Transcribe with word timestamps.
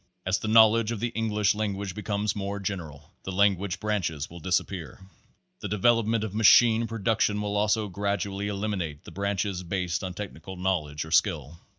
As 0.25 0.39
the 0.39 0.47
knowledge 0.47 0.91
of 0.91 0.99
the 0.99 1.09
English 1.09 1.53
language 1.53 1.93
becomes 1.93 2.35
more 2.35 2.59
general, 2.59 3.13
the 3.21 3.31
language 3.31 3.79
branches 3.79 4.31
will 4.31 4.39
disappear. 4.39 5.05
The 5.59 5.67
development 5.67 6.23
of 6.23 6.33
machine 6.33 6.87
production 6.87 7.39
will 7.39 7.55
also 7.55 7.87
gradually 7.87 8.47
eliminate 8.47 9.03
the 9.03 9.11
branches 9.11 9.61
based 9.61 10.03
on 10.03 10.15
technical 10.15 10.57
knowledge, 10.57 11.05
or 11.05 11.11
skill. 11.11 11.59